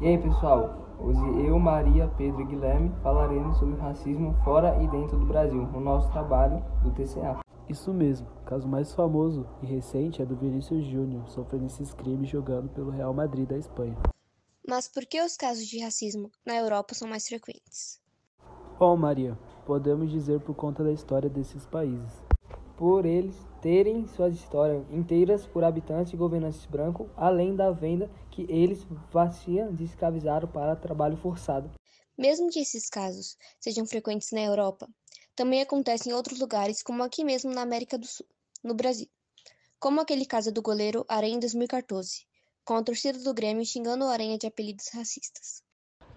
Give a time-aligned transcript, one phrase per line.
[0.00, 5.18] E aí pessoal, hoje eu, Maria, Pedro e Guilherme falaremos sobre racismo fora e dentro
[5.18, 7.40] do Brasil, no nosso trabalho do TCA.
[7.68, 12.28] Isso mesmo, o caso mais famoso e recente é do Vinícius Júnior, sofrendo esses crimes
[12.28, 13.96] jogando pelo Real Madrid da Espanha.
[14.68, 18.00] Mas por que os casos de racismo na Europa são mais frequentes?
[18.78, 19.36] Bom, Maria,
[19.66, 22.27] podemos dizer por conta da história desses países
[22.78, 28.46] por eles terem suas histórias inteiras por habitantes e governantes brancos, além da venda que
[28.48, 31.68] eles faziam de escravizaram para trabalho forçado.
[32.16, 34.88] Mesmo que esses casos sejam frequentes na Europa,
[35.34, 38.26] também acontecem em outros lugares, como aqui mesmo na América do Sul,
[38.62, 39.08] no Brasil.
[39.80, 42.26] Como aquele caso do goleiro Aranha em 2014,
[42.64, 45.62] com a torcida do Grêmio xingando o Aranha de apelidos racistas.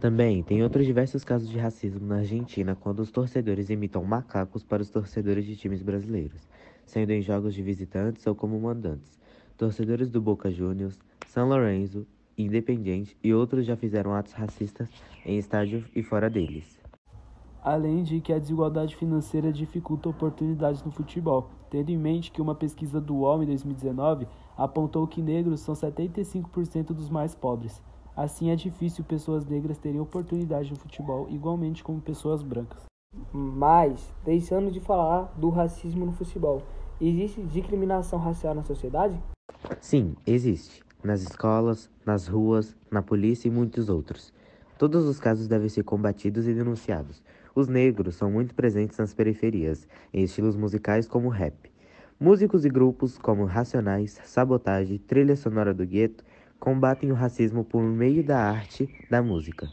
[0.00, 4.80] Também tem outros diversos casos de racismo na Argentina quando os torcedores imitam macacos para
[4.80, 6.48] os torcedores de times brasileiros,
[6.86, 9.20] sendo em jogos de visitantes ou como mandantes.
[9.58, 12.06] Torcedores do Boca Juniors, São Lourenço,
[12.38, 14.88] Independiente e outros já fizeram atos racistas
[15.26, 16.80] em estádios e fora deles.
[17.62, 22.54] Além de que a desigualdade financeira dificulta oportunidades no futebol, tendo em mente que uma
[22.54, 24.26] pesquisa do UOL em 2019
[24.56, 27.82] apontou que negros são 75% dos mais pobres.
[28.20, 32.82] Assim é difícil pessoas negras terem oportunidade no futebol igualmente como pessoas brancas.
[33.32, 36.62] Mas, deixando de falar do racismo no futebol,
[37.00, 39.18] existe discriminação racial na sociedade?
[39.80, 40.82] Sim, existe.
[41.02, 44.34] Nas escolas, nas ruas, na polícia e muitos outros.
[44.76, 47.22] Todos os casos devem ser combatidos e denunciados.
[47.54, 51.72] Os negros são muito presentes nas periferias, em estilos musicais como rap.
[52.20, 56.22] Músicos e grupos como Racionais, Sabotagem, Trilha Sonora do Gueto
[56.60, 59.66] combatem o racismo por meio da arte da música.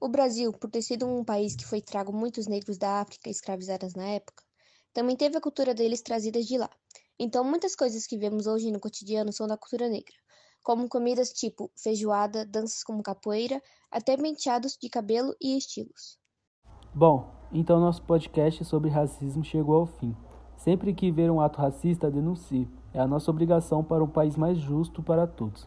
[0.00, 3.94] O Brasil, por ter sido um país que foi trago muitos negros da África escravizadas
[3.94, 4.44] na época,
[4.94, 6.70] também teve a cultura deles trazidas de lá.
[7.18, 10.14] Então, muitas coisas que vemos hoje no cotidiano são da cultura negra,
[10.62, 13.60] como comidas tipo feijoada, danças como capoeira,
[13.90, 16.16] até penteados de cabelo e estilos.
[16.94, 20.14] Bom, então nosso podcast sobre racismo chegou ao fim.
[20.56, 22.68] Sempre que ver um ato racista, denuncie.
[22.92, 25.66] É a nossa obrigação para um país mais justo para todos.